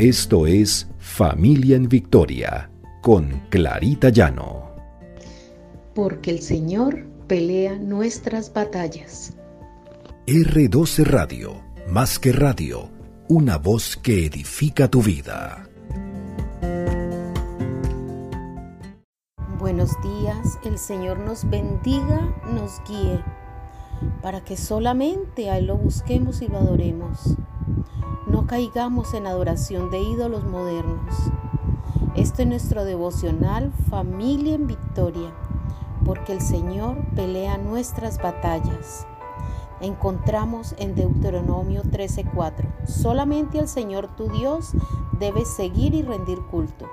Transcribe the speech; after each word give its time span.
Esto 0.00 0.46
es 0.46 0.88
Familia 0.98 1.76
en 1.76 1.86
Victoria 1.86 2.70
con 3.02 3.42
Clarita 3.50 4.08
Llano. 4.08 4.74
Porque 5.94 6.30
el 6.30 6.40
Señor 6.40 7.04
pelea 7.26 7.76
nuestras 7.76 8.50
batallas. 8.50 9.36
R12 10.26 11.04
Radio, 11.04 11.62
más 11.86 12.18
que 12.18 12.32
radio, 12.32 12.88
una 13.28 13.58
voz 13.58 13.98
que 13.98 14.24
edifica 14.24 14.88
tu 14.88 15.02
vida. 15.02 15.68
Buenos 19.58 19.90
días, 20.00 20.58
el 20.64 20.78
Señor 20.78 21.18
nos 21.18 21.44
bendiga, 21.50 22.34
nos 22.54 22.80
guíe, 22.88 23.22
para 24.22 24.42
que 24.42 24.56
solamente 24.56 25.50
a 25.50 25.58
Él 25.58 25.66
lo 25.66 25.76
busquemos 25.76 26.40
y 26.40 26.48
lo 26.48 26.56
adoremos. 26.56 27.36
No 28.30 28.46
caigamos 28.46 29.12
en 29.14 29.26
adoración 29.26 29.90
de 29.90 29.98
ídolos 29.98 30.44
modernos. 30.44 31.16
Este 32.14 32.42
es 32.42 32.48
nuestro 32.48 32.84
devocional 32.84 33.72
Familia 33.90 34.54
en 34.54 34.68
Victoria, 34.68 35.34
porque 36.04 36.34
el 36.34 36.40
Señor 36.40 36.96
pelea 37.16 37.58
nuestras 37.58 38.18
batallas. 38.18 39.04
Encontramos 39.80 40.76
en 40.78 40.94
Deuteronomio 40.94 41.82
13:4, 41.82 42.68
solamente 42.86 43.58
al 43.58 43.66
Señor 43.66 44.06
tu 44.16 44.28
Dios 44.28 44.74
debes 45.18 45.48
seguir 45.48 45.92
y 45.92 46.02
rendir 46.02 46.38
culto. 46.52 46.86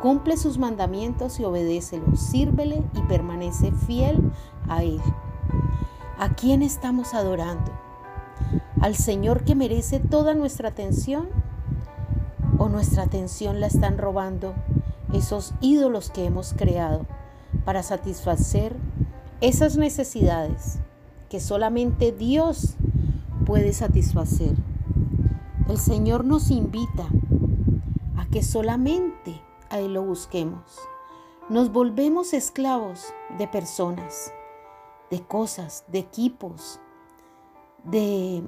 Cumple 0.00 0.36
sus 0.36 0.56
mandamientos 0.56 1.40
y 1.40 1.44
obedécelos, 1.44 2.20
sírvele 2.20 2.84
y 2.94 3.00
permanece 3.08 3.72
fiel 3.72 4.30
a 4.68 4.84
Él. 4.84 5.02
¿A 6.16 6.36
quién 6.36 6.62
estamos 6.62 7.12
adorando? 7.12 7.85
¿Al 8.80 8.94
Señor 8.94 9.44
que 9.44 9.54
merece 9.54 10.00
toda 10.00 10.34
nuestra 10.34 10.68
atención? 10.68 11.28
¿O 12.58 12.68
nuestra 12.68 13.04
atención 13.04 13.58
la 13.58 13.68
están 13.68 13.96
robando 13.96 14.54
esos 15.14 15.54
ídolos 15.60 16.10
que 16.10 16.26
hemos 16.26 16.52
creado 16.52 17.06
para 17.64 17.82
satisfacer 17.82 18.76
esas 19.40 19.76
necesidades 19.78 20.78
que 21.30 21.40
solamente 21.40 22.12
Dios 22.12 22.74
puede 23.46 23.72
satisfacer? 23.72 24.54
El 25.68 25.78
Señor 25.78 26.26
nos 26.26 26.50
invita 26.50 27.08
a 28.16 28.26
que 28.26 28.42
solamente 28.42 29.40
a 29.70 29.78
Él 29.78 29.94
lo 29.94 30.02
busquemos. 30.02 30.62
Nos 31.48 31.72
volvemos 31.72 32.34
esclavos 32.34 33.06
de 33.38 33.48
personas, 33.48 34.32
de 35.10 35.22
cosas, 35.22 35.84
de 35.88 36.00
equipos, 36.00 36.78
de 37.84 38.42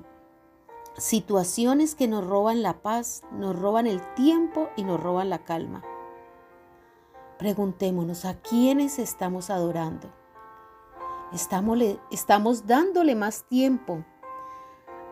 situaciones 0.99 1.95
que 1.95 2.09
nos 2.09 2.27
roban 2.27 2.63
la 2.63 2.83
paz, 2.83 3.23
nos 3.33 3.59
roban 3.59 3.87
el 3.87 4.03
tiempo 4.15 4.69
y 4.77 4.85
nos 4.85 5.01
roban 5.01 5.31
la 5.31 5.39
calma. 5.39 5.83
Preguntémonos 7.39 8.25
a 8.25 8.35
quiénes 8.35 8.99
estamos 8.99 9.49
adorando. 9.49 10.13
Estamos, 11.33 11.79
estamos 12.11 12.67
dándole 12.67 13.15
más 13.15 13.45
tiempo 13.45 14.05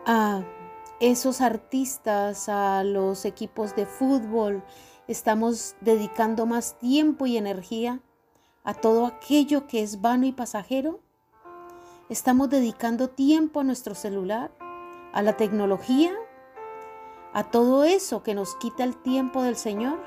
a 0.05 0.43
esos 0.99 1.41
artistas, 1.41 2.49
a 2.49 2.83
los 2.83 3.23
equipos 3.25 3.75
de 3.75 3.85
fútbol, 3.85 4.63
estamos 5.07 5.75
dedicando 5.81 6.45
más 6.45 6.77
tiempo 6.79 7.27
y 7.27 7.37
energía 7.37 8.01
a 8.67 8.73
todo 8.73 9.05
aquello 9.05 9.65
que 9.65 9.81
es 9.81 10.01
vano 10.01 10.25
y 10.25 10.33
pasajero? 10.33 10.99
¿Estamos 12.09 12.49
dedicando 12.49 13.09
tiempo 13.09 13.61
a 13.61 13.63
nuestro 13.63 13.95
celular, 13.95 14.51
a 15.17 15.23
la 15.23 15.33
tecnología, 15.33 16.13
a 17.33 17.49
todo 17.49 17.85
eso 17.85 18.21
que 18.21 18.35
nos 18.35 18.55
quita 18.57 18.83
el 18.83 18.95
tiempo 18.95 19.41
del 19.41 19.55
Señor? 19.55 19.97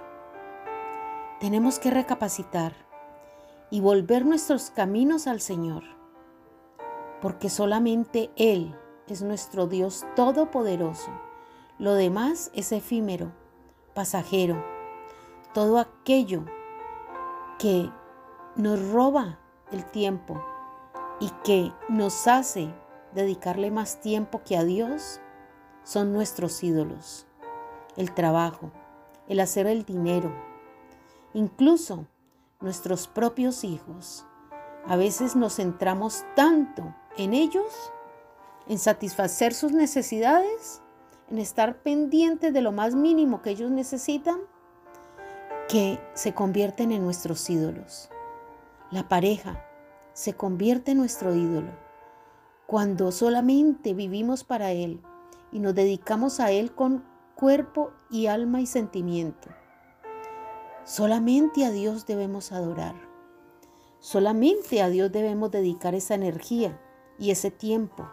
Tenemos 1.41 1.81
que 1.81 1.91
recapacitar 1.91 2.75
y 3.71 3.81
volver 3.81 4.25
nuestros 4.25 4.71
caminos 4.71 5.27
al 5.27 5.41
Señor, 5.41 5.83
porque 7.21 7.51
solamente 7.51 8.31
Él 8.37 8.79
es 9.09 9.21
nuestro 9.23 9.67
Dios 9.67 10.07
todopoderoso. 10.15 11.11
Lo 11.81 11.95
demás 11.95 12.53
es 12.55 12.71
efímero, 12.71 13.33
pasajero 13.95 14.63
todo 15.53 15.81
aquello 15.81 16.45
que 17.59 17.91
nos 18.55 18.81
roba 18.93 19.41
el 19.73 19.85
tiempo 19.87 20.41
y 21.19 21.31
que 21.43 21.73
nos 21.89 22.29
hace 22.29 22.73
dedicarle 23.15 23.71
más 23.71 24.01
tiempo 24.01 24.43
que 24.45 24.57
a 24.57 24.65
Dios 24.65 25.21
son 25.85 26.13
nuestros 26.13 26.63
ídolos. 26.63 27.27
El 27.97 28.13
trabajo, 28.13 28.71
el 29.29 29.41
hacer 29.41 29.67
el 29.67 29.85
dinero, 29.85 30.33
incluso 31.35 32.07
nuestros 32.61 33.09
propios 33.09 33.65
hijos. 33.65 34.25
A 34.87 34.97
veces 34.97 35.37
nos 35.37 35.57
centramos 35.57 36.25
tanto 36.35 36.95
en 37.17 37.35
ellos, 37.35 37.93
en 38.69 38.79
satisfacer 38.79 39.53
sus 39.55 39.73
necesidades, 39.73 40.81
en 41.29 41.39
estar 41.39 41.83
pendientes 41.83 42.53
de 42.53 42.61
lo 42.61 42.73
más 42.73 42.95
mínimo 42.95 43.43
que 43.43 43.51
ellos 43.51 43.71
necesitan, 43.71 44.41
que 45.69 46.01
se 46.15 46.35
convierten 46.35 46.93
en 46.93 47.05
nuestros 47.05 47.49
ídolos. 47.49 48.11
La 48.91 49.09
pareja 49.09 49.65
se 50.13 50.35
convierte 50.35 50.93
en 50.93 50.99
nuestro 50.99 51.35
ídolo 51.35 51.90
cuando 52.71 53.11
solamente 53.11 53.95
vivimos 53.95 54.45
para 54.45 54.71
Él 54.71 55.01
y 55.51 55.59
nos 55.59 55.75
dedicamos 55.75 56.39
a 56.39 56.53
Él 56.53 56.73
con 56.73 57.05
cuerpo 57.35 57.91
y 58.09 58.27
alma 58.27 58.61
y 58.61 58.67
sentimiento. 58.67 59.49
Solamente 60.85 61.65
a 61.65 61.73
Dios 61.73 62.07
debemos 62.07 62.53
adorar. 62.53 62.95
Solamente 63.99 64.83
a 64.83 64.89
Dios 64.89 65.11
debemos 65.11 65.51
dedicar 65.51 65.97
esa 65.97 66.15
energía 66.15 66.81
y 67.19 67.33
ese 67.33 67.51
tiempo. 67.51 68.09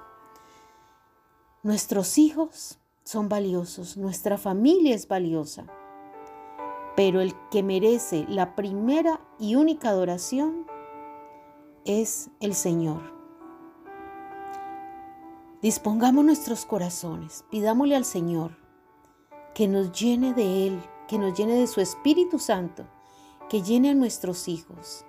Nuestros 1.62 2.18
hijos 2.18 2.80
son 3.04 3.30
valiosos, 3.30 3.96
nuestra 3.96 4.40
familia 4.40 4.96
es 4.96 5.08
valiosa 5.08 5.68
pero 6.96 7.22
el 7.22 7.36
que 7.52 7.62
merece 7.62 8.26
la 8.28 8.56
primera 8.56 9.22
y 9.38 9.54
única 9.54 9.90
adoración 9.90 10.66
es 11.86 12.32
el 12.40 12.56
Señor. 12.56 13.17
Dispongamos 15.68 16.24
nuestros 16.24 16.66
corazones, 16.66 17.44
pidámosle 17.52 17.98
al 17.98 18.06
Señor 18.06 18.56
que 19.54 19.68
nos 19.68 19.92
llene 19.92 20.34
de 20.34 20.66
Él, 20.66 20.82
que 21.10 21.18
nos 21.18 21.38
llene 21.38 21.56
de 21.56 21.68
su 21.68 21.82
Espíritu 21.82 22.40
Santo, 22.40 22.86
que 23.50 23.62
llene 23.62 23.90
a 23.90 23.94
nuestros 23.94 24.48
hijos. 24.48 25.04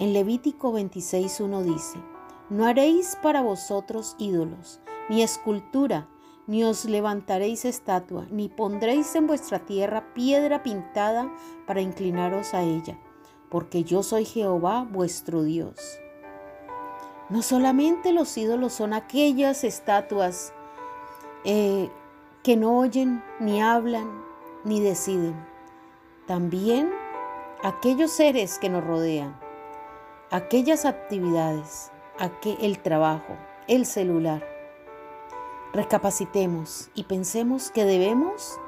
En 0.00 0.12
Levítico 0.12 0.72
26.1 0.72 1.62
dice, 1.62 2.00
no 2.50 2.66
haréis 2.66 3.16
para 3.22 3.42
vosotros 3.42 4.16
ídolos, 4.18 4.80
ni 5.08 5.22
escultura, 5.22 6.08
ni 6.48 6.64
os 6.64 6.84
levantaréis 6.84 7.64
estatua, 7.64 8.26
ni 8.28 8.48
pondréis 8.48 9.14
en 9.14 9.28
vuestra 9.28 9.66
tierra 9.66 10.12
piedra 10.14 10.64
pintada 10.64 11.32
para 11.64 11.80
inclinaros 11.80 12.54
a 12.54 12.64
ella, 12.64 12.98
porque 13.48 13.84
yo 13.84 14.02
soy 14.02 14.24
Jehová 14.24 14.82
vuestro 14.82 15.44
Dios. 15.44 15.78
No 17.28 17.42
solamente 17.42 18.12
los 18.12 18.36
ídolos 18.36 18.72
son 18.72 18.92
aquellas 18.92 19.64
estatuas 19.64 20.52
eh, 21.44 21.90
que 22.42 22.56
no 22.56 22.78
oyen, 22.78 23.22
ni 23.40 23.60
hablan, 23.60 24.24
ni 24.64 24.80
deciden. 24.80 25.34
También 26.26 26.90
aquellos 27.62 28.12
seres 28.12 28.58
que 28.58 28.68
nos 28.68 28.84
rodean, 28.84 29.38
aquellas 30.30 30.84
actividades, 30.84 31.90
el 32.60 32.78
trabajo, 32.78 33.36
el 33.68 33.86
celular 33.86 34.56
Recapacitemos 35.76 36.88
y 36.94 37.04
pensemos 37.04 37.70
que 37.70 37.84
debemos 37.84 38.58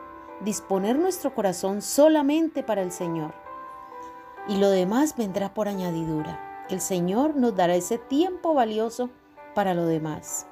disponer 0.43 0.99
nuestro 0.99 1.34
corazón 1.34 1.81
solamente 1.81 2.62
para 2.62 2.82
el 2.82 2.93
Señor. 2.93 3.32
Y 4.46 4.58
lo 4.58 4.69
demás 4.69 5.16
vendrá 5.16 5.54
por 5.54 5.69
añadidura. 5.69 6.38
El 6.68 6.80
Señor 6.80 7.34
nos 7.34 7.56
dará 7.56 7.74
ese 7.74 7.96
tiempo 7.98 8.52
valioso 8.52 9.10
para 9.54 9.74
lo 9.74 9.86
demás. 9.86 10.46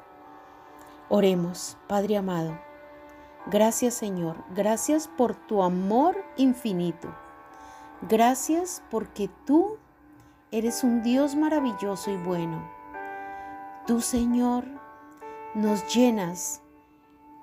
Oremos, 1.08 1.76
Padre 1.86 2.16
amado. 2.16 2.58
Gracias 3.46 3.94
Señor, 3.94 4.42
gracias 4.54 5.06
por 5.06 5.36
tu 5.36 5.62
amor 5.62 6.16
infinito. 6.36 7.14
Gracias 8.08 8.82
porque 8.90 9.30
tú 9.44 9.76
eres 10.50 10.82
un 10.82 11.02
Dios 11.02 11.36
maravilloso 11.36 12.10
y 12.10 12.16
bueno. 12.16 12.68
Tú 13.86 14.00
Señor 14.00 14.64
nos 15.54 15.94
llenas. 15.94 16.60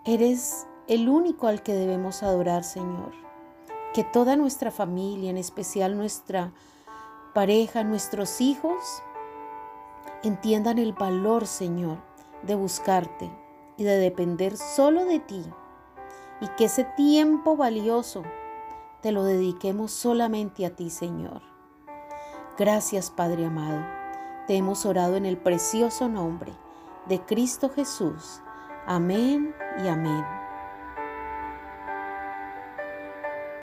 Eres 0.03 0.67
el 0.87 1.07
único 1.07 1.47
al 1.47 1.63
que 1.63 1.73
debemos 1.73 2.21
adorar, 2.21 2.63
Señor. 2.63 3.13
Que 3.93 4.03
toda 4.03 4.35
nuestra 4.35 4.71
familia, 4.71 5.29
en 5.29 5.37
especial 5.37 5.95
nuestra 5.95 6.51
pareja, 7.33 7.83
nuestros 7.83 8.41
hijos, 8.41 9.03
entiendan 10.23 10.77
el 10.77 10.93
valor, 10.93 11.47
Señor, 11.47 11.97
de 12.43 12.55
buscarte 12.55 13.31
y 13.77 13.83
de 13.83 13.97
depender 13.97 14.57
solo 14.57 15.05
de 15.05 15.19
ti. 15.19 15.43
y 16.41 16.47
que 16.57 16.65
ese 16.65 16.83
tiempo 16.83 17.55
valioso 17.55 18.23
te 19.01 19.13
lo 19.13 19.23
dediquemos 19.23 19.91
solamente 19.91 20.65
a 20.65 20.75
ti, 20.75 20.89
Señor. 20.89 21.41
Gracias, 22.57 23.11
Padre 23.11 23.45
amado. 23.45 23.81
Te 24.47 24.57
hemos 24.57 24.85
orado 24.85 25.15
en 25.15 25.25
el 25.25 25.37
precioso 25.37 26.09
nombre 26.09 26.51
de 27.07 27.21
Cristo 27.21 27.69
Jesús. 27.69 28.41
Amén 28.85 29.55
y 29.83 29.87
amén. 29.87 30.42